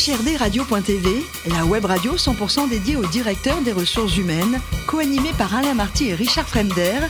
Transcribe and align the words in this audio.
HRDRadio.tv, 0.00 1.26
la 1.50 1.66
web 1.66 1.84
radio 1.84 2.16
100% 2.16 2.70
dédiée 2.70 2.96
au 2.96 3.04
directeur 3.04 3.60
des 3.60 3.72
ressources 3.72 4.16
humaines, 4.16 4.58
co-animée 4.86 5.34
par 5.36 5.54
Alain 5.54 5.74
Marty 5.74 6.08
et 6.08 6.14
Richard 6.14 6.48
Fremder, 6.48 7.00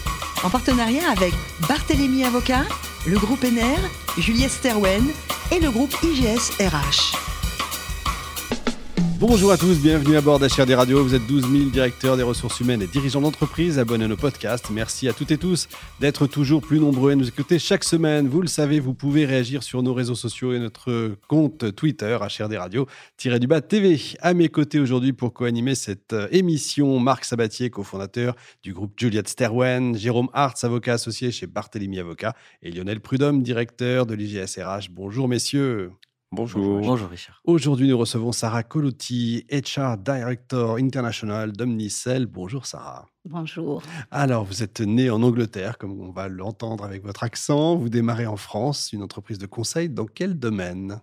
en 0.42 0.50
partenariat 0.50 1.08
avec 1.08 1.32
Barthélémy 1.68 2.24
Avocat, 2.24 2.64
le 3.06 3.16
groupe 3.16 3.44
NR, 3.44 3.78
Juliette 4.18 4.50
Sterwen 4.50 5.04
et 5.52 5.60
le 5.60 5.70
groupe 5.70 5.94
IGS 6.02 6.50
RH. 6.58 7.29
Bonjour 9.20 9.52
à 9.52 9.58
tous, 9.58 9.78
bienvenue 9.78 10.16
à 10.16 10.22
bord 10.22 10.38
d'HRD 10.38 10.70
Radio. 10.70 11.04
Vous 11.04 11.14
êtes 11.14 11.26
12 11.26 11.42
000 11.52 11.64
directeurs 11.68 12.16
des 12.16 12.22
ressources 12.22 12.58
humaines 12.60 12.80
et 12.80 12.86
dirigeants 12.86 13.20
d'entreprise 13.20 13.78
abonnés 13.78 14.06
à 14.06 14.08
nos 14.08 14.16
podcasts. 14.16 14.70
Merci 14.70 15.08
à 15.08 15.12
toutes 15.12 15.30
et 15.30 15.36
tous 15.36 15.68
d'être 16.00 16.26
toujours 16.26 16.62
plus 16.62 16.80
nombreux 16.80 17.12
à 17.12 17.14
nous 17.14 17.28
écouter 17.28 17.58
chaque 17.58 17.84
semaine. 17.84 18.28
Vous 18.28 18.40
le 18.40 18.48
savez, 18.48 18.80
vous 18.80 18.94
pouvez 18.94 19.26
réagir 19.26 19.62
sur 19.62 19.82
nos 19.82 19.92
réseaux 19.92 20.14
sociaux 20.14 20.54
et 20.54 20.58
notre 20.58 21.18
compte 21.28 21.76
Twitter 21.76 22.16
HRD 22.18 22.54
Radio-du-bas 22.56 23.60
TV. 23.60 24.00
À 24.20 24.32
mes 24.32 24.48
côtés 24.48 24.80
aujourd'hui 24.80 25.12
pour 25.12 25.34
co-animer 25.34 25.74
cette 25.74 26.14
euh, 26.14 26.26
émission, 26.30 26.98
Marc 26.98 27.26
Sabatier, 27.26 27.68
cofondateur 27.68 28.34
du 28.62 28.72
groupe 28.72 28.94
Juliette 28.98 29.28
Sterwen, 29.28 29.98
Jérôme 29.98 30.30
Hartz, 30.32 30.64
avocat 30.64 30.94
associé 30.94 31.30
chez 31.30 31.46
Barthélemy 31.46 31.98
Avocat 31.98 32.34
et 32.62 32.70
Lionel 32.70 33.00
Prudhomme, 33.00 33.42
directeur 33.42 34.06
de 34.06 34.14
l'IGSRH. 34.14 34.88
Bonjour 34.90 35.28
messieurs. 35.28 35.90
Bonjour. 36.32 36.80
Bonjour 36.80 37.08
Richard. 37.08 37.40
Aujourd'hui, 37.42 37.88
nous 37.88 37.98
recevons 37.98 38.30
Sarah 38.30 38.62
Colotti, 38.62 39.44
HR 39.50 39.96
Director 39.98 40.76
International 40.76 41.50
d'Omnicell. 41.50 42.26
Bonjour 42.26 42.66
Sarah. 42.66 43.08
Bonjour. 43.24 43.82
Alors, 44.12 44.44
vous 44.44 44.62
êtes 44.62 44.80
née 44.80 45.10
en 45.10 45.24
Angleterre, 45.24 45.76
comme 45.76 46.00
on 46.00 46.12
va 46.12 46.28
l'entendre 46.28 46.84
avec 46.84 47.02
votre 47.04 47.24
accent. 47.24 47.74
Vous 47.74 47.88
démarrez 47.88 48.28
en 48.28 48.36
France, 48.36 48.92
une 48.92 49.02
entreprise 49.02 49.38
de 49.38 49.46
conseil. 49.46 49.88
Dans 49.88 50.06
quel 50.06 50.38
domaine? 50.38 51.00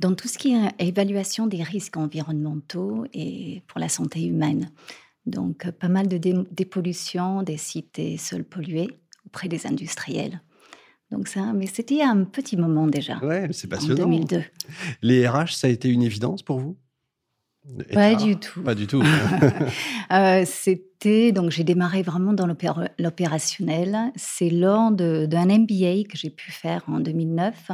Dans 0.00 0.14
tout 0.14 0.28
ce 0.28 0.36
qui 0.36 0.52
est 0.52 0.70
évaluation 0.78 1.46
des 1.46 1.62
risques 1.62 1.96
environnementaux 1.96 3.06
et 3.14 3.62
pour 3.68 3.80
la 3.80 3.88
santé 3.88 4.22
humaine. 4.22 4.70
Donc, 5.24 5.70
pas 5.70 5.88
mal 5.88 6.08
de 6.08 6.18
dépollution 6.18 7.42
des 7.42 7.56
sites 7.56 7.98
et 7.98 8.18
sols 8.18 8.44
pollués 8.44 8.90
auprès 9.24 9.48
des 9.48 9.66
industriels. 9.66 10.42
Donc 11.12 11.28
ça, 11.28 11.52
mais 11.52 11.66
c'était 11.66 12.02
un 12.02 12.24
petit 12.24 12.56
moment 12.56 12.86
déjà. 12.86 13.18
Ouais, 13.18 13.48
c'est 13.52 13.68
passionnant. 13.68 14.04
En 14.04 14.06
2002. 14.06 14.42
Les 15.02 15.28
RH, 15.28 15.48
ça 15.52 15.66
a 15.66 15.70
été 15.70 15.90
une 15.90 16.02
évidence 16.02 16.42
pour 16.42 16.58
vous? 16.58 16.76
Pas 17.92 18.14
du 18.16 18.36
tout. 18.36 18.62
Pas 18.62 18.74
du 18.74 18.86
tout. 18.86 19.02
euh, 20.12 20.42
c'était 20.46 21.30
donc 21.30 21.50
j'ai 21.50 21.64
démarré 21.64 22.02
vraiment 22.02 22.32
dans 22.32 22.46
l'opérationnel. 22.46 23.96
C'est 24.16 24.50
lors 24.50 24.90
d'un 24.90 25.46
MBA 25.46 26.04
que 26.08 26.16
j'ai 26.16 26.30
pu 26.30 26.50
faire 26.50 26.82
en 26.88 26.98
2009 26.98 27.70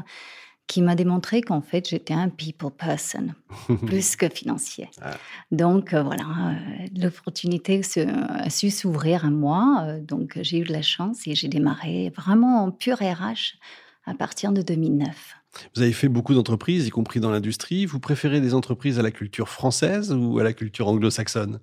qui 0.68 0.82
m'a 0.82 0.94
démontré 0.94 1.40
qu'en 1.40 1.62
fait, 1.62 1.88
j'étais 1.88 2.14
un 2.14 2.28
people 2.28 2.70
person, 2.70 3.28
plus 3.86 4.14
que 4.14 4.28
financier. 4.28 4.88
Ah. 5.00 5.16
Donc, 5.50 5.94
euh, 5.94 6.02
voilà, 6.02 6.24
euh, 6.24 6.86
l'opportunité 6.96 7.80
a 7.96 8.50
su 8.50 8.70
s'ouvrir 8.70 9.24
à 9.24 9.30
moi. 9.30 9.82
Euh, 9.84 10.00
donc, 10.00 10.38
j'ai 10.42 10.58
eu 10.58 10.64
de 10.64 10.72
la 10.72 10.82
chance 10.82 11.26
et 11.26 11.34
j'ai 11.34 11.48
démarré 11.48 12.12
vraiment 12.14 12.62
en 12.62 12.70
pur 12.70 12.98
RH 12.98 13.56
à 14.04 14.14
partir 14.14 14.52
de 14.52 14.62
2009. 14.62 15.36
Vous 15.74 15.82
avez 15.82 15.92
fait 15.92 16.08
beaucoup 16.08 16.34
d'entreprises, 16.34 16.86
y 16.86 16.90
compris 16.90 17.18
dans 17.18 17.30
l'industrie. 17.30 17.86
Vous 17.86 17.98
préférez 17.98 18.40
des 18.40 18.54
entreprises 18.54 18.98
à 18.98 19.02
la 19.02 19.10
culture 19.10 19.48
française 19.48 20.12
ou 20.12 20.38
à 20.38 20.44
la 20.44 20.52
culture 20.52 20.86
anglo-saxonne? 20.86 21.60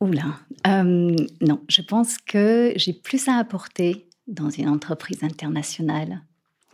Oula, 0.00 0.38
non, 0.66 1.60
je 1.68 1.82
pense 1.82 2.18
que 2.18 2.72
j'ai 2.76 2.92
plus 2.92 3.28
à 3.28 3.36
apporter 3.36 4.08
dans 4.26 4.50
une 4.50 4.68
entreprise 4.68 5.22
internationale 5.24 6.22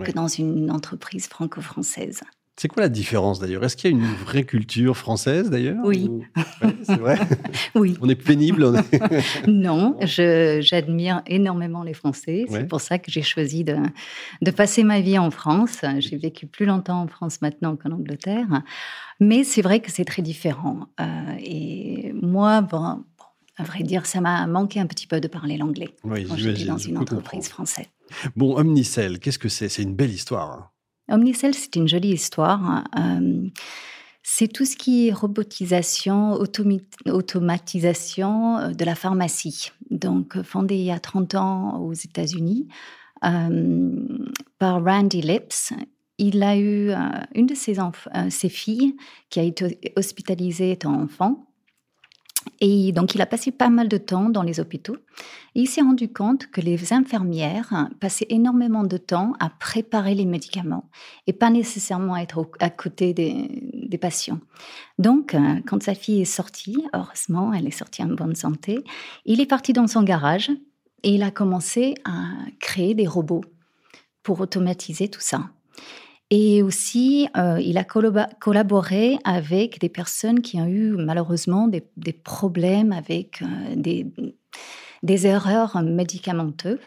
que 0.02 0.12
dans 0.12 0.28
une 0.28 0.70
entreprise 0.70 1.26
franco-française. 1.26 2.20
C'est 2.60 2.68
quoi 2.68 2.82
la 2.82 2.90
différence 2.90 3.38
d'ailleurs? 3.38 3.64
Est-ce 3.64 3.74
qu'il 3.74 3.90
y 3.90 3.94
a 3.94 3.96
une 3.96 4.04
vraie 4.04 4.44
culture 4.44 4.94
française 4.94 5.48
d'ailleurs? 5.48 5.82
Oui. 5.82 6.10
c'est 6.82 6.98
vrai 6.98 7.18
Oui. 7.74 7.96
On 8.02 8.08
est 8.10 8.14
pénible 8.14 8.70
Non, 9.48 9.96
j'admire 10.02 11.22
énormément 11.26 11.82
les 11.82 11.94
Français. 11.94 12.44
C'est 12.50 12.68
pour 12.68 12.82
ça 12.82 12.98
que 12.98 13.10
j'ai 13.10 13.22
choisi 13.22 13.64
de, 13.64 13.76
de, 14.42 14.50
passer 14.50 14.84
ma 14.84 15.00
vie 15.00 15.18
en 15.18 15.30
France. 15.30 15.78
J'ai 16.00 16.18
vécu 16.18 16.46
plus 16.46 16.66
longtemps 16.66 17.00
en 17.00 17.06
France 17.06 17.40
maintenant 17.40 17.76
qu'en 17.76 17.92
Angleterre. 17.92 18.62
Mais 19.20 19.42
c'est 19.42 19.62
vrai 19.62 19.80
que 19.80 19.90
c'est 19.90 20.04
très 20.04 20.20
différent. 20.20 20.80
Euh, 21.00 21.04
et 21.42 22.12
moi, 22.20 22.60
bon, 22.60 23.04
à 23.56 23.62
vrai 23.62 23.84
dire, 23.84 24.04
ça 24.04 24.20
m'a 24.20 24.46
manqué 24.46 24.80
un 24.80 24.86
petit 24.86 25.06
peu 25.06 25.18
de 25.20 25.28
parler 25.28 25.56
l'anglais 25.56 25.94
oui, 26.04 26.26
quand 26.26 26.36
j'étais 26.36 26.64
dans 26.64 26.76
une 26.76 26.98
entreprise 26.98 27.48
française. 27.48 27.86
Bon, 28.36 28.56
Omnicell, 28.56 29.18
qu'est-ce 29.18 29.38
que 29.38 29.48
c'est? 29.48 29.68
C'est 29.68 29.82
une 29.82 29.94
belle 29.94 30.12
histoire. 30.12 30.50
Hein. 30.50 30.70
Omnicell, 31.10 31.54
c'est 31.54 31.76
une 31.76 31.88
jolie 31.88 32.12
histoire. 32.12 32.84
Euh, 32.98 33.48
c'est 34.22 34.48
tout 34.48 34.64
ce 34.64 34.76
qui 34.76 35.08
est 35.08 35.12
robotisation, 35.12 36.38
automatisation 37.06 38.58
euh, 38.58 38.70
de 38.70 38.84
la 38.84 38.94
pharmacie. 38.94 39.72
Donc, 39.90 40.40
fondé 40.42 40.76
il 40.76 40.84
y 40.84 40.92
a 40.92 41.00
30 41.00 41.34
ans 41.34 41.80
aux 41.80 41.94
États-Unis 41.94 42.68
euh, 43.24 43.90
par 44.58 44.84
Randy 44.84 45.22
Lips. 45.22 45.72
Il 46.18 46.42
a 46.42 46.58
eu 46.58 46.92
une 47.34 47.46
de 47.46 47.54
ses, 47.54 47.76
ses 48.28 48.48
filles 48.50 48.94
qui 49.30 49.40
a 49.40 49.42
été 49.42 49.80
hospitalisée 49.96 50.72
étant 50.72 50.92
enfant 51.00 51.49
et 52.60 52.92
donc, 52.92 53.14
il 53.14 53.20
a 53.20 53.26
passé 53.26 53.50
pas 53.50 53.70
mal 53.70 53.88
de 53.88 53.96
temps 53.96 54.28
dans 54.28 54.42
les 54.42 54.60
hôpitaux. 54.60 54.96
Et 55.54 55.62
il 55.62 55.66
s'est 55.66 55.80
rendu 55.80 56.12
compte 56.12 56.46
que 56.46 56.60
les 56.60 56.92
infirmières 56.92 57.88
passaient 58.00 58.26
énormément 58.28 58.84
de 58.84 58.96
temps 58.96 59.32
à 59.40 59.50
préparer 59.50 60.14
les 60.14 60.24
médicaments 60.24 60.88
et 61.26 61.32
pas 61.32 61.50
nécessairement 61.50 62.14
à 62.14 62.20
être 62.20 62.48
à 62.60 62.70
côté 62.70 63.12
des, 63.12 63.98
patients. 63.98 64.38
Donc, 64.98 65.34
euh, 65.34 65.60
quand 65.66 65.82
sa 65.82 65.94
fille 65.94 66.22
est 66.22 66.24
sortie, 66.24 66.86
heureusement, 66.94 67.52
elle 67.52 67.66
est 67.66 67.72
sortie 67.72 68.02
en 68.02 68.06
bonne 68.06 68.34
santé, 68.34 68.82
il 69.26 69.40
est 69.40 69.46
parti 69.46 69.72
dans 69.72 69.86
son 69.86 70.02
garage 70.02 70.50
et 71.02 71.14
il 71.14 71.22
a 71.22 71.30
commencé 71.30 71.94
à 72.04 72.30
créer 72.60 72.94
des 72.94 73.06
robots 73.06 73.44
pour 74.22 74.40
automatiser 74.40 75.08
tout 75.08 75.20
ça. 75.20 75.50
Et 76.30 76.62
aussi, 76.62 77.28
euh, 77.36 77.60
il 77.60 77.76
a 77.76 77.84
collaboré 77.84 79.18
avec 79.24 79.80
des 79.80 79.88
personnes 79.88 80.40
qui 80.40 80.60
ont 80.60 80.66
eu 80.66 80.92
malheureusement 80.92 81.66
des, 81.66 82.12
problèmes 82.12 82.92
avec 82.92 83.42
euh, 83.42 83.74
des, 83.74 84.06
des, 85.02 85.26
erreurs 85.26 85.82
médicamenteuses. 85.82 86.78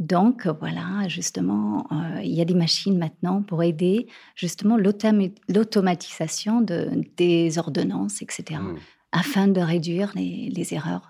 Donc 0.00 0.48
voilà, 0.48 1.06
justement, 1.06 1.86
euh, 1.92 2.20
il 2.24 2.32
y 2.32 2.40
a 2.40 2.44
des 2.44 2.54
machines 2.54 2.98
maintenant 2.98 3.42
pour 3.42 3.62
aider 3.62 4.08
justement 4.34 4.76
l'automatisation 4.76 6.60
de, 6.60 6.90
des 7.16 7.58
ordonnances, 7.58 8.20
etc., 8.20 8.58
mmh. 8.60 8.76
afin 9.12 9.46
de 9.46 9.60
réduire 9.60 10.10
les, 10.16 10.50
les 10.52 10.74
erreurs 10.74 11.08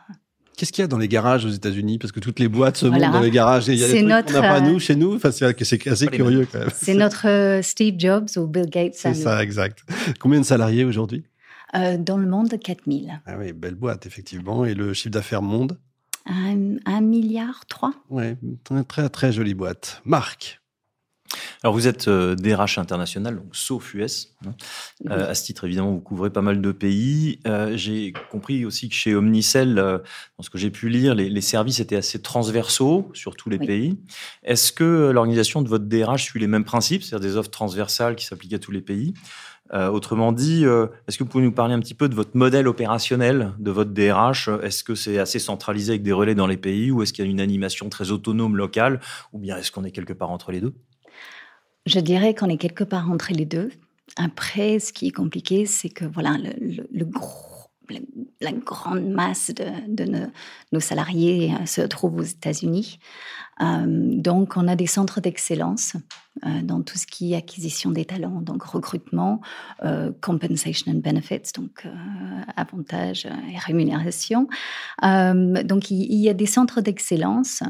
Qu'est-ce 0.62 0.70
qu'il 0.70 0.82
y 0.82 0.84
a 0.84 0.86
dans 0.86 0.98
les 0.98 1.08
garages 1.08 1.44
aux 1.44 1.48
États-Unis? 1.50 1.98
Parce 1.98 2.12
que 2.12 2.20
toutes 2.20 2.38
les 2.38 2.46
boîtes 2.46 2.76
se 2.76 2.86
montent 2.86 3.00
dans 3.00 3.18
les 3.18 3.32
garages. 3.32 3.66
il 3.66 3.74
y 3.74 3.82
a 3.82 3.88
des 3.88 4.06
trucs 4.06 4.26
qu'on 4.26 4.40
n'a 4.40 4.48
pas 4.48 4.60
nous 4.60 4.78
chez 4.78 4.94
nous. 4.94 5.16
Enfin, 5.16 5.32
c'est 5.32 5.88
assez 5.88 6.06
curieux 6.06 6.46
quand 6.52 6.60
même. 6.60 6.68
C'est 6.72 6.94
notre 6.94 7.26
euh, 7.26 7.62
Steve 7.62 7.96
Jobs 7.98 8.28
ou 8.36 8.46
Bill 8.46 8.70
Gates. 8.70 8.94
C'est 8.94 9.14
ça, 9.14 9.42
exact. 9.42 9.80
Combien 10.20 10.38
de 10.38 10.44
salariés 10.44 10.84
aujourd'hui? 10.84 11.24
Euh, 11.74 11.96
Dans 11.96 12.16
le 12.16 12.28
monde, 12.28 12.56
4000. 12.60 13.22
Ah 13.26 13.34
oui, 13.40 13.52
belle 13.52 13.74
boîte, 13.74 14.06
effectivement. 14.06 14.64
Et 14.64 14.74
le 14.74 14.94
chiffre 14.94 15.10
d'affaires 15.10 15.42
monde? 15.42 15.80
Un, 16.26 17.00
milliard 17.00 17.66
trois. 17.66 17.94
Oui, 18.08 18.36
très, 18.62 18.84
très, 18.84 19.08
très 19.08 19.32
jolie 19.32 19.54
boîte. 19.54 20.00
Marc 20.04 20.61
alors 21.62 21.74
vous 21.74 21.86
êtes 21.86 22.08
euh, 22.08 22.34
DRH 22.34 22.78
international, 22.78 23.36
donc 23.36 23.54
sauf 23.54 23.94
US. 23.94 24.34
Hein. 24.46 24.50
Euh, 25.10 25.30
à 25.30 25.34
ce 25.34 25.44
titre, 25.44 25.64
évidemment, 25.64 25.92
vous 25.92 26.00
couvrez 26.00 26.30
pas 26.30 26.42
mal 26.42 26.60
de 26.60 26.72
pays. 26.72 27.38
Euh, 27.46 27.76
j'ai 27.76 28.12
compris 28.30 28.64
aussi 28.64 28.88
que 28.88 28.94
chez 28.94 29.14
Omnicell, 29.14 29.74
dans 29.76 30.42
ce 30.42 30.50
que 30.50 30.58
j'ai 30.58 30.70
pu 30.70 30.88
lire, 30.88 31.14
les, 31.14 31.40
services 31.40 31.80
étaient 31.80 31.96
assez 31.96 32.22
transversaux 32.22 33.10
sur 33.14 33.34
tous 33.36 33.50
les 33.50 33.58
pays. 33.58 33.98
Est-ce 34.44 34.72
que 34.72 35.10
l'organisation 35.10 35.60
de 35.60 35.68
votre 35.68 35.86
DRH 35.86 36.22
suit 36.22 36.40
les 36.40 36.46
mêmes 36.46 36.64
principes, 36.64 37.02
c'est-à-dire 37.02 37.28
des 37.28 37.36
offres 37.36 37.50
transversales 37.50 38.14
qui 38.14 38.24
s'appliquent 38.24 38.54
à 38.54 38.58
tous 38.58 38.70
les 38.70 38.80
pays? 38.80 39.14
Autrement 39.72 40.32
dit, 40.32 40.64
est-ce 40.64 41.18
que 41.18 41.24
vous 41.24 41.30
pouvez 41.30 41.42
nous 41.42 41.52
parler 41.52 41.74
un 41.74 41.80
petit 41.80 41.94
peu 41.94 42.08
de 42.08 42.14
votre 42.14 42.36
modèle 42.36 42.68
opérationnel 42.68 43.54
de 43.58 43.70
votre 43.70 43.90
DRH 43.90 44.50
Est-ce 44.62 44.84
que 44.84 44.94
c'est 44.94 45.18
assez 45.18 45.38
centralisé 45.38 45.92
avec 45.92 46.02
des 46.02 46.12
relais 46.12 46.34
dans 46.34 46.46
les 46.46 46.58
pays 46.58 46.90
ou 46.90 47.02
est-ce 47.02 47.12
qu'il 47.12 47.24
y 47.24 47.28
a 47.28 47.30
une 47.30 47.40
animation 47.40 47.88
très 47.88 48.12
autonome 48.12 48.56
locale? 48.56 49.00
Ou 49.32 49.38
bien 49.38 49.56
est-ce 49.56 49.72
qu'on 49.72 49.84
est 49.84 49.90
quelque 49.90 50.12
part 50.12 50.30
entre 50.30 50.52
les 50.52 50.60
deux? 50.60 50.74
Je 51.86 52.00
dirais 52.00 52.34
qu'on 52.34 52.48
est 52.48 52.58
quelque 52.58 52.84
part 52.84 53.10
entre 53.10 53.32
les 53.32 53.44
deux. 53.44 53.70
Après, 54.16 54.78
ce 54.78 54.92
qui 54.92 55.08
est 55.08 55.12
compliqué, 55.12 55.66
c'est 55.66 55.88
que 55.88 56.04
voilà, 56.04 56.36
la, 58.40 58.52
grande 58.52 59.08
masse 59.08 59.50
de, 59.88 60.04
nos, 60.72 60.80
salariés 60.80 61.52
euh, 61.54 61.66
se 61.66 61.82
trouve 61.82 62.16
aux 62.18 62.22
États-Unis. 62.22 62.98
Euh, 63.60 63.84
donc, 63.86 64.56
on 64.56 64.68
a 64.68 64.76
des 64.76 64.86
centres 64.86 65.20
d'excellence 65.20 65.96
euh, 66.44 66.62
dans 66.62 66.82
tout 66.82 66.98
ce 66.98 67.06
qui 67.06 67.32
est 67.32 67.36
acquisition 67.36 67.90
des 67.90 68.04
talents, 68.04 68.40
donc 68.40 68.62
recrutement, 68.62 69.40
compensation 70.20 70.92
and 70.92 70.98
benefits, 70.98 71.52
donc 71.54 71.86
avantages 72.56 73.26
et 73.26 73.58
rémunération. 73.58 74.48
donc, 75.02 75.90
il 75.90 76.14
y 76.14 76.28
a 76.28 76.34
des 76.34 76.46
centres 76.46 76.80
d'excellence 76.80 77.62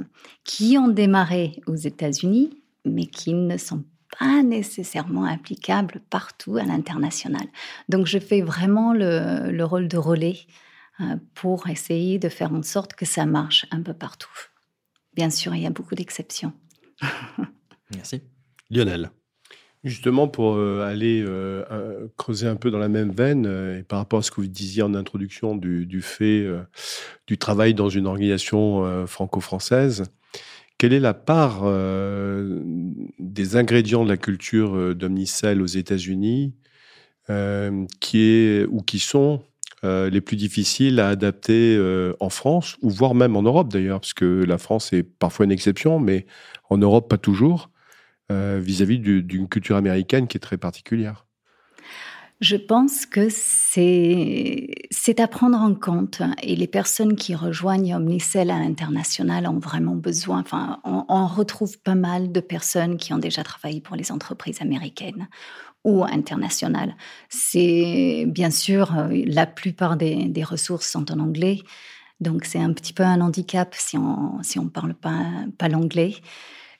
qui 0.45 0.77
ont 0.79 0.89
démarré 0.89 1.61
aux 1.67 1.75
États-Unis, 1.75 2.51
mais 2.85 3.07
qui 3.07 3.35
ne 3.35 3.57
sont 3.57 3.85
pas 4.19 4.43
nécessairement 4.43 5.25
applicable 5.25 6.01
partout 6.11 6.57
à 6.57 6.65
l'international. 6.65 7.47
Donc 7.89 8.07
je 8.07 8.19
fais 8.19 8.43
vraiment 8.43 8.93
le, 8.93 9.63
rôle 9.65 9.89
de 9.89 9.97
relais 9.97 10.39
euh, 11.01 11.17
pour 11.35 11.69
essayer 11.69 12.19
de 12.19 12.29
faire 12.29 12.53
en 12.53 12.63
sorte 12.63 12.95
que 12.95 13.05
ça 13.05 13.27
marche 13.27 13.67
un 13.71 13.83
peu 13.83 13.95
partout. 13.95 14.31
Bien 15.15 15.31
sûr, 15.31 15.55
il 15.55 15.63
y 15.63 15.67
a 15.67 15.71
beaucoup 15.71 15.95
d'exceptions. 15.95 16.53
Merci. 17.95 18.23
Lionel. 18.71 19.11
Justement, 19.85 20.29
pour 20.29 20.55
euh, 20.55 20.87
aller 20.87 21.25
euh, 21.27 22.07
creuser 22.17 22.47
un 22.47 22.55
peu 22.55 22.71
dans 22.71 22.79
la 22.79 22.89
même 22.89 23.11
veine, 23.11 23.47
et 23.79 23.83
par 23.83 23.99
rapport 23.99 24.21
à 24.21 24.23
ce 24.23 24.31
que 24.31 24.41
vous 24.41 24.47
disiez 24.47 24.83
en 24.83 24.95
introduction 24.95 25.57
du, 25.57 26.03
fait 26.03 26.47
du 27.27 27.37
travail 27.37 27.75
dans 27.75 27.89
une 27.89 28.07
organisation 28.07 29.07
franco-française, 29.09 30.05
quelle 30.83 30.95
est 30.95 30.99
la 30.99 31.15
part 31.15 31.61
euh, 31.63 32.61
des 33.21 33.55
ingrédients 33.55 34.03
de 34.03 34.09
la 34.09 34.17
culture 34.17 34.75
euh, 34.75 34.97
d'Omnicell 34.97 35.63
aux 35.63 35.67
États-Unis 35.67 36.57
euh, 37.31 37.87
qui 38.01 38.23
est 38.23 38.67
ou 38.69 38.81
qui 38.81 38.99
sont 38.99 39.45
les 39.85 40.21
plus 40.21 40.37
difficiles 40.37 40.99
à 40.99 41.09
adapter 41.09 41.77
en 42.21 42.31
France 42.31 42.77
ou 42.83 42.91
voire 42.91 43.17
même 43.17 43.35
en 43.35 43.43
Europe 43.43 43.69
d'ailleurs, 43.69 43.99
parce 43.99 44.15
que 44.15 44.45
la 44.45 44.57
France 44.57 44.93
est 44.93 45.03
parfois 45.03 45.45
une 45.45 45.51
exception, 45.51 45.99
mais 45.99 46.27
en 46.71 46.79
Europe 46.79 47.11
pas 47.11 47.19
toujours 47.19 47.69
vis-à-vis 48.31 49.01
d'une 49.01 49.49
culture 49.49 49.75
américaine 49.75 50.29
qui 50.29 50.37
est 50.37 50.41
très 50.41 50.57
particulière. 50.57 51.27
Je 52.43 52.57
pense 52.57 53.07
que 53.07 53.29
c'est 53.31 55.21
à 55.21 55.29
prendre 55.29 55.57
en 55.57 55.77
compte 55.77 56.23
et 56.43 56.57
les 56.57 56.67
personnes 56.67 57.15
qui 57.15 57.37
rejoignent 57.37 57.95
Omnicell 57.95 58.51
à 58.51 58.59
l'international 58.59 59.47
ont 59.47 59.61
vraiment 59.61 59.95
besoin. 59.95 60.41
Enfin, 60.41 60.81
on, 60.83 61.29
retrouve 61.29 61.79
pas 61.79 61.95
mal 61.95 62.33
de 62.33 62.41
personnes 62.41 62.97
qui 62.97 63.13
ont 63.15 63.19
déjà 63.19 63.45
travaillé 63.45 63.81
pour 63.81 63.95
les 63.95 64.11
entreprises 64.11 64.61
américaines 64.61 65.29
ou 65.85 66.03
internationales. 66.03 66.97
C'est 67.29 68.25
bien 68.27 68.51
sûr 68.51 68.99
euh, 68.99 69.23
la 69.25 69.47
plupart 69.47 69.97
des, 69.97 70.43
ressources 70.43 70.91
sont 70.91 71.13
en 71.13 71.21
anglais, 71.21 71.61
donc 72.19 72.45
c'est 72.45 72.59
un 72.59 72.73
petit 72.73 72.93
peu 72.93 73.05
un 73.05 73.21
handicap 73.21 73.73
si 73.79 73.97
on 73.97 74.43
si 74.43 74.59
on 74.59 74.67
parle 74.67 74.95
pas 74.95 75.31
pas 75.59 75.69
l'anglais. 75.69 76.17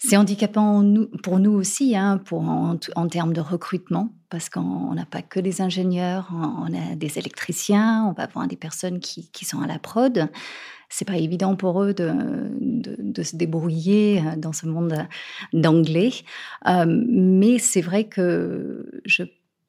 C'est 0.05 0.17
handicapant 0.17 0.85
pour 1.23 1.39
nous 1.39 1.53
aussi, 1.53 1.97
hein, 1.97 2.21
en, 2.33 3.09
termes 3.09 3.33
de 3.33 3.41
recrutement, 3.41 4.13
parce 4.31 4.49
qu'on 4.49 4.95
n'a 4.95 5.07
pas 5.07 5.23
que 5.23 5.39
des 5.39 5.61
ingénieurs, 5.63 6.29
on 6.33 6.75
a 6.75 6.97
des 6.97 7.19
électriciens, 7.19 8.07
on 8.09 8.13
va 8.13 8.25
avoir 8.25 8.49
des 8.49 8.57
personnes 8.57 8.99
qui, 8.99 9.45
sont 9.45 9.61
à 9.61 9.69
la 9.69 9.79
prod. 9.79 10.29
C'est 10.89 11.07
pas 11.07 11.19
évident 11.19 11.55
pour 11.55 11.83
eux 11.83 11.95
de, 11.95 13.23
se 13.23 13.37
débrouiller 13.37 14.19
euh, 14.19 14.37
dans 14.37 14.53
ce 14.53 14.67
monde 14.67 15.07
d'anglais. 15.53 16.11
Euh, 16.67 16.85
mais 16.87 17.59
c'est 17.59 17.81
vrai 17.81 18.05
que 18.05 19.01
je 19.05 19.23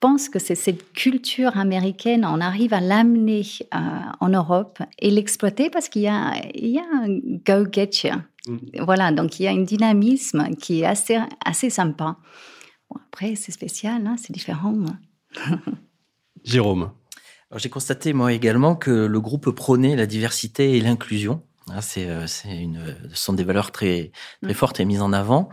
pense 0.03 0.27
que 0.27 0.37
c'est 0.37 0.55
cette 0.55 0.91
culture 0.91 1.55
américaine, 1.57 2.25
on 2.25 2.41
arrive 2.41 2.73
à 2.73 2.81
l'amener 2.81 3.43
euh, 3.73 3.77
en 4.19 4.27
Europe 4.27 4.79
et 4.99 5.09
l'exploiter 5.09 5.69
parce 5.69 5.87
qu'il 5.87 6.01
y 6.01 6.09
a, 6.09 6.33
il 6.53 6.71
y 6.71 6.77
a 6.77 6.83
un 6.83 7.07
go 7.07 7.65
get 7.71 7.91
you. 8.03 8.11
Mm. 8.45 8.57
Voilà, 8.83 9.13
donc 9.13 9.39
il 9.39 9.43
y 9.43 9.47
a 9.47 9.51
un 9.51 9.61
dynamisme 9.61 10.55
qui 10.55 10.81
est 10.81 10.85
assez, 10.85 11.17
assez 11.45 11.69
sympa. 11.69 12.17
après, 12.93 13.35
c'est 13.35 13.53
spécial, 13.53 14.05
hein, 14.05 14.17
c'est 14.17 14.33
différent. 14.33 14.75
Jérôme. 16.43 16.91
J'ai 17.55 17.69
constaté 17.69 18.11
moi 18.11 18.33
également 18.33 18.75
que 18.75 18.91
le 18.91 19.21
groupe 19.21 19.51
prônait 19.51 19.95
la 19.95 20.05
diversité 20.05 20.75
et 20.75 20.81
l'inclusion. 20.81 21.43
Ah, 21.71 21.81
c'est, 21.81 22.09
euh, 22.09 22.27
c'est 22.27 22.55
une, 22.55 22.79
ce 23.13 23.23
sont 23.23 23.33
des 23.33 23.43
valeurs 23.43 23.71
très, 23.71 24.11
très 24.41 24.51
mm. 24.51 24.55
fortes 24.55 24.79
et 24.79 24.85
mises 24.85 25.01
en 25.01 25.13
avant. 25.13 25.49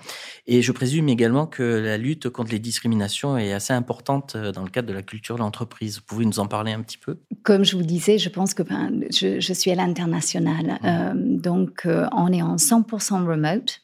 Et 0.47 0.61
je 0.61 0.73
présume 0.73 1.09
également 1.09 1.47
que 1.47 1.63
la 1.63 1.99
lutte 1.99 2.29
contre 2.31 2.51
les 2.51 2.59
discriminations 2.59 3.39
est 3.39 3.53
assez 3.53 3.73
importante 3.73 4.35
euh, 4.35 4.51
dans 4.51 4.65
le 4.65 4.71
cadre 4.71 4.89
de 4.89 4.93
la 4.93 5.03
culture 5.03 5.37
de 5.37 5.41
l'entreprise. 5.41 5.99
Vous 5.99 6.05
pouvez 6.05 6.25
nous 6.25 6.41
en 6.41 6.47
parler 6.47 6.73
un 6.73 6.83
petit 6.83 6.99
peu? 6.99 7.19
Comme 7.45 7.65
je 7.65 7.77
vous 7.77 7.85
disais, 7.85 8.19
je 8.19 8.29
pense 8.29 8.55
que 8.55 8.63
ben, 8.63 9.05
je, 9.11 9.41
je, 9.41 9.53
suis 9.53 9.71
à 9.71 9.77
l'international. 9.77 10.79
Euh, 10.85 11.13
donc, 11.15 11.87
on 11.87 12.33
est 12.33 12.43
en 12.43 12.57
100% 12.57 13.27
remote. 13.27 13.83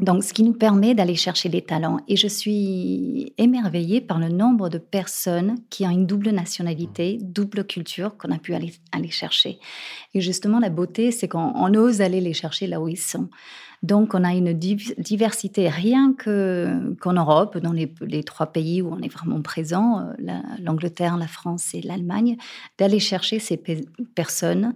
Donc, 0.00 0.24
ce 0.24 0.32
qui 0.32 0.44
nous 0.44 0.54
permet 0.54 0.94
d'aller 0.94 1.14
chercher 1.14 1.50
des 1.50 1.60
talents. 1.60 1.98
Et 2.08 2.16
je 2.16 2.26
suis 2.26 3.34
émerveillée 3.36 4.00
par 4.00 4.18
le 4.18 4.28
nombre 4.28 4.70
de 4.70 4.78
personnes 4.78 5.56
qui 5.68 5.86
ont 5.86 5.90
une 5.90 6.06
double 6.06 6.30
nationalité, 6.30 7.18
double 7.20 7.64
culture 7.64 8.16
qu'on 8.16 8.30
a 8.30 8.38
pu 8.38 8.54
aller, 8.54 9.10
chercher. 9.10 9.58
Et 10.14 10.22
justement, 10.22 10.58
la 10.58 10.70
beauté, 10.70 11.10
c'est 11.10 11.28
qu'on 11.28 11.74
ose 11.74 12.00
aller 12.00 12.22
les 12.22 12.32
chercher 12.32 12.66
là 12.66 12.80
où 12.80 12.88
ils 12.88 12.96
sont. 12.96 13.28
Donc, 13.82 14.14
on 14.14 14.24
a 14.24 14.32
une 14.32 14.54
diversité 14.54 15.68
rien 15.68 16.14
qu'en 16.14 17.12
Europe, 17.12 17.58
dans 17.58 17.72
les, 17.72 17.92
les, 18.00 18.24
trois 18.24 18.46
pays 18.46 18.80
où 18.80 18.90
on 18.92 19.00
est 19.00 19.12
vraiment 19.12 19.42
présent, 19.42 20.00
euh, 20.00 20.40
l'Angleterre, 20.62 21.18
la, 21.18 21.26
France 21.26 21.74
et 21.74 21.82
l'Allemagne, 21.82 22.36
d'aller 22.78 23.00
chercher 23.00 23.38
ces 23.38 23.62
personnes 24.14 24.74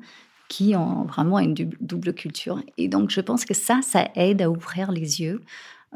qui 0.55 0.77
ont 0.77 1.03
vraiment 1.03 1.41
une 1.41 1.55
double 1.81 2.15
culture. 2.15 2.63
Et 2.79 2.87
donc, 2.87 3.11
je 3.11 3.21
pense 3.21 3.45
que 3.45 3.55
ça, 3.55 3.81
ça 3.83 4.09
aide 4.15 4.41
à 4.41 4.49
ouvrir 4.49 4.93
les 4.93 5.21
yeux. 5.21 5.43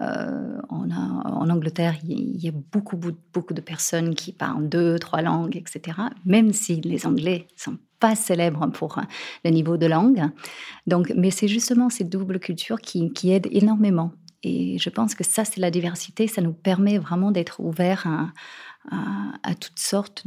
Euh, 0.01 0.59
en 0.69 1.49
Angleterre, 1.49 1.95
il 2.09 2.43
y 2.43 2.49
a 2.49 2.53
beaucoup, 2.73 2.97
beaucoup 2.97 3.55
de 3.55 3.61
personnes 3.61 4.17
qui 4.17 4.33
parlent 4.33 4.69
deux, 4.69 4.99
trois 4.99 5.23
langues, 5.23 5.57
etc. 5.57 5.99
Même 6.25 6.53
si 6.53 6.81
les 6.81 7.07
Anglais 7.07 7.47
sont 7.55 7.79
pas 8.01 8.17
célèbres 8.17 8.67
pour 8.73 9.01
le 9.45 9.51
niveau 9.51 9.77
de 9.77 9.87
langue. 9.87 10.25
Donc, 10.89 11.13
mais 11.17 11.31
c'est 11.31 11.49
justement 11.49 11.89
cette 11.89 12.09
double 12.09 12.41
culture 12.41 12.81
qui, 12.81 13.13
qui 13.13 13.31
aide 13.31 13.47
énormément. 13.53 14.11
Et 14.43 14.77
je 14.79 14.91
pense 14.91 15.15
que 15.15 15.23
ça, 15.23 15.45
c'est 15.45 15.61
la 15.61 15.71
diversité. 15.71 16.27
Ça 16.27 16.43
nous 16.43 16.53
permet 16.53 16.99
vraiment 16.99 17.31
d'être 17.31 17.61
ouverts 17.61 18.09
à, 18.91 19.55
toutes 19.55 19.79
sortes 19.79 20.27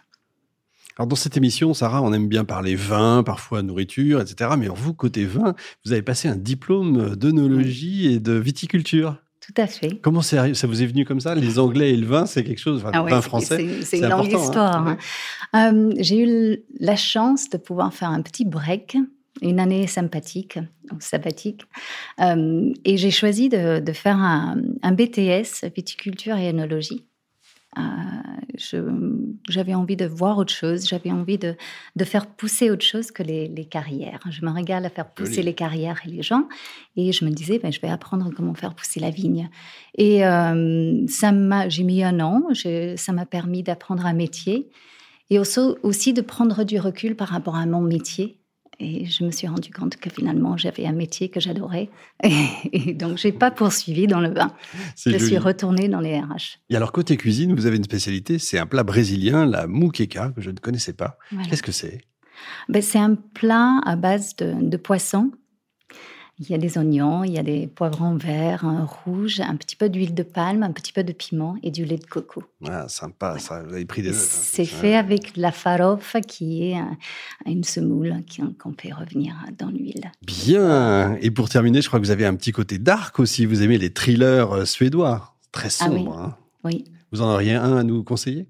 Alors 0.96 1.08
dans 1.08 1.16
cette 1.16 1.36
émission, 1.36 1.74
Sarah, 1.74 2.02
on 2.02 2.12
aime 2.12 2.28
bien 2.28 2.44
parler 2.44 2.76
vin, 2.76 3.22
parfois 3.24 3.62
nourriture, 3.62 4.20
etc. 4.20 4.50
Mais 4.56 4.68
vous, 4.68 4.94
côté 4.94 5.24
vin, 5.24 5.54
vous 5.84 5.92
avez 5.92 6.02
passé 6.02 6.28
un 6.28 6.36
diplôme 6.36 7.16
d'œnologie 7.16 8.12
et 8.12 8.20
de 8.20 8.34
viticulture. 8.34 9.16
Tout 9.40 9.60
à 9.60 9.66
fait. 9.66 10.00
Comment 10.00 10.22
ça 10.22 10.46
vous 10.46 10.82
est 10.82 10.86
venu 10.86 11.04
comme 11.04 11.20
ça 11.20 11.34
Les 11.34 11.58
Anglais 11.58 11.92
et 11.92 11.96
le 11.96 12.06
vin, 12.06 12.24
c'est 12.24 12.44
quelque 12.44 12.60
chose, 12.60 12.80
enfin, 12.80 12.92
ah 12.94 13.02
le 13.02 13.10
vin 13.10 13.20
français. 13.20 13.82
C'est 13.82 13.98
une 13.98 14.08
longue 14.08 14.34
hein. 14.34 14.38
histoire. 14.38 14.88
Hein. 14.88 14.96
Euh, 15.54 15.92
j'ai 15.98 16.22
eu 16.22 16.58
la 16.80 16.96
chance 16.96 17.50
de 17.50 17.58
pouvoir 17.58 17.92
faire 17.92 18.08
un 18.08 18.22
petit 18.22 18.46
break, 18.46 18.96
une 19.42 19.60
année 19.60 19.86
sympathique, 19.86 20.58
sabbatique, 20.98 21.62
euh, 22.20 22.72
et 22.86 22.96
j'ai 22.96 23.10
choisi 23.10 23.50
de, 23.50 23.82
faire 23.92 24.16
un, 24.16 24.62
un 24.82 24.92
BTS, 24.92 25.66
viticulture 25.74 26.36
et 26.36 26.48
œnologie. 26.48 27.04
Euh, 27.76 27.82
j'avais 29.48 29.74
envie 29.74 29.96
de 29.96 30.06
voir 30.06 30.38
autre 30.38 30.52
chose, 30.52 30.86
j'avais 30.86 31.10
envie 31.10 31.38
de, 31.38 31.56
de, 31.96 32.04
faire 32.04 32.26
pousser 32.26 32.70
autre 32.70 32.84
chose 32.84 33.10
que 33.10 33.22
les, 33.22 33.68
carrières. 33.70 34.20
Je 34.30 34.44
me 34.44 34.50
régale 34.50 34.84
à 34.86 34.90
faire 34.90 35.08
pousser 35.10 35.42
les 35.42 35.54
carrières 35.54 36.00
et 36.06 36.10
les 36.10 36.22
gens, 36.22 36.48
et 36.96 37.12
je 37.12 37.24
me 37.24 37.30
disais, 37.30 37.58
ben, 37.58 37.72
je 37.72 37.80
vais 37.80 37.88
apprendre 37.88 38.30
comment 38.34 38.54
faire 38.54 38.74
pousser 38.74 39.00
la 39.00 39.10
vigne. 39.10 39.48
Et 39.96 40.26
euh, 40.26 41.06
ça 41.08 41.32
m'a, 41.32 41.68
j'ai 41.68 41.82
mis 41.82 42.04
un 42.04 42.20
an, 42.20 42.42
ça 42.96 43.12
m'a 43.12 43.26
permis 43.26 43.62
d'apprendre 43.62 44.06
un 44.06 44.14
métier, 44.14 44.68
et 45.30 45.38
aussi, 45.38 45.60
aussi 45.82 46.12
de 46.12 46.20
prendre 46.20 46.64
du 46.64 46.78
recul 46.78 47.16
par 47.16 47.28
rapport 47.28 47.56
à 47.56 47.66
mon 47.66 47.80
métier 47.80 48.38
et 48.80 49.06
je 49.06 49.24
me 49.24 49.30
suis 49.30 49.46
rendu 49.46 49.70
compte 49.70 49.96
que 49.96 50.10
finalement, 50.10 50.56
j'avais 50.56 50.86
un 50.86 50.92
métier 50.92 51.28
que 51.28 51.40
j'adorais. 51.40 51.90
Et, 52.72 52.94
donc, 52.94 53.18
je 53.18 53.28
n'ai 53.28 53.32
pas 53.32 53.50
poursuivi 53.50 54.06
dans 54.06 54.20
le 54.20 54.30
vin. 54.30 54.52
Je 54.96 55.16
suis 55.16 55.38
retournée 55.38 55.88
dans 55.88 56.00
les 56.00 56.18
RH. 56.18 56.58
Et 56.70 56.76
alors, 56.76 56.92
côté 56.92 57.16
cuisine, 57.16 57.54
vous 57.54 57.66
avez 57.66 57.76
une 57.76 57.84
spécialité, 57.84 58.38
c'est 58.38 58.58
un 58.58 58.66
plat 58.66 58.82
brésilien, 58.82 59.46
la 59.46 59.66
muqueca, 59.66 60.32
que 60.34 60.40
je 60.40 60.50
ne 60.50 60.56
connaissais 60.56 60.92
pas. 60.92 61.18
Qu'est-ce 61.48 61.62
que 61.62 61.72
c'est? 61.72 62.00
Ben, 62.68 62.82
C'est 62.82 62.98
un 62.98 63.14
plat 63.14 63.80
à 63.84 63.96
base 63.96 64.34
de, 64.36 64.54
de 64.60 64.76
poisson 64.76 65.30
il 66.38 66.50
y 66.50 66.54
a 66.54 66.58
des 66.58 66.78
oignons, 66.78 67.22
il 67.22 67.32
y 67.32 67.38
a 67.38 67.42
des 67.42 67.68
poivrons 67.68 68.16
verts, 68.16 68.64
un 68.64 68.84
rouge, 68.84 69.40
un 69.40 69.54
petit 69.56 69.76
peu 69.76 69.88
d'huile 69.88 70.14
de 70.14 70.24
palme, 70.24 70.64
un 70.64 70.72
petit 70.72 70.92
peu 70.92 71.04
de 71.04 71.12
piment 71.12 71.56
et 71.62 71.70
du 71.70 71.84
lait 71.84 71.96
de 71.96 72.06
coco. 72.06 72.42
Ah, 72.66 72.88
sympa, 72.88 73.38
ça, 73.38 73.62
vous 73.62 73.72
avez 73.72 73.84
pris 73.84 74.02
des 74.02 74.08
notes. 74.08 74.18
Hein, 74.18 74.40
c'est 74.42 74.64
fait 74.64 74.96
avec 74.96 75.36
la 75.36 75.52
farofa 75.52 76.20
qui 76.20 76.72
est 76.72 76.76
une 77.46 77.62
semoule 77.62 78.24
qu'on 78.60 78.72
fait 78.72 78.92
revenir 78.92 79.34
dans 79.58 79.68
l'huile. 79.68 80.10
Bien. 80.26 81.16
Et 81.20 81.30
pour 81.30 81.48
terminer, 81.48 81.82
je 81.82 81.88
crois 81.88 82.00
que 82.00 82.04
vous 82.04 82.10
avez 82.10 82.26
un 82.26 82.34
petit 82.34 82.52
côté 82.52 82.78
dark 82.78 83.20
aussi. 83.20 83.46
Vous 83.46 83.62
aimez 83.62 83.78
les 83.78 83.92
thrillers 83.92 84.52
euh, 84.52 84.64
suédois, 84.64 85.34
très 85.52 85.68
ah 85.68 85.86
sombres. 85.86 86.18
Hein. 86.18 86.36
oui. 86.64 86.84
Vous 87.12 87.22
en 87.22 87.32
auriez 87.32 87.54
un 87.54 87.76
à 87.76 87.84
nous 87.84 88.02
conseiller? 88.02 88.48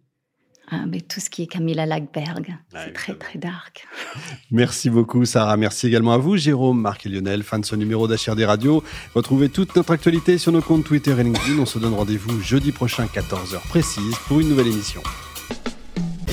Ah, 0.70 0.84
mais 0.88 1.00
tout 1.00 1.20
ce 1.20 1.28
qui 1.28 1.42
est 1.42 1.46
Camilla 1.46 1.84
Lackberg, 1.84 2.56
c'est 2.72 2.92
très 2.92 3.14
très 3.14 3.38
dark. 3.38 3.86
Merci 4.50 4.88
beaucoup 4.88 5.24
Sarah, 5.24 5.56
merci 5.56 5.86
également 5.86 6.12
à 6.12 6.18
vous 6.18 6.36
Jérôme, 6.36 6.80
Marc 6.80 7.06
et 7.06 7.08
Lionel, 7.08 7.42
fan 7.42 7.60
de 7.60 7.66
ce 7.66 7.76
numéro 7.76 8.08
d'HRD 8.08 8.44
Radio. 8.44 8.82
Retrouvez 9.14 9.48
toute 9.48 9.76
notre 9.76 9.92
actualité 9.92 10.38
sur 10.38 10.52
nos 10.52 10.62
comptes 10.62 10.84
Twitter 10.84 11.14
et 11.18 11.22
LinkedIn. 11.22 11.58
On 11.58 11.66
se 11.66 11.78
donne 11.78 11.94
rendez-vous 11.94 12.40
jeudi 12.40 12.72
prochain 12.72 13.06
14h 13.06 13.60
précise 13.68 14.14
pour 14.26 14.40
une 14.40 14.48
nouvelle 14.48 14.68
émission. 14.68 15.02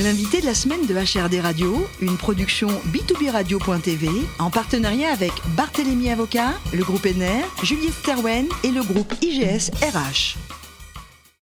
L'invité 0.03 0.41
de 0.41 0.47
la 0.47 0.55
semaine 0.55 0.85
de 0.87 0.95
HRD 0.95 1.41
Radio, 1.41 1.85
une 2.01 2.17
production 2.17 2.69
B2B 2.91 3.29
Radio.tv 3.29 4.07
en 4.39 4.49
partenariat 4.49 5.11
avec 5.11 5.31
Barthélémy 5.55 6.09
Avocat, 6.09 6.53
le 6.73 6.83
groupe 6.83 7.05
NR, 7.05 7.45
Juliette 7.61 7.93
Sterwen 7.93 8.47
et 8.63 8.71
le 8.71 8.81
groupe 8.81 9.13
IGS 9.21 9.69
RH. 9.83 10.37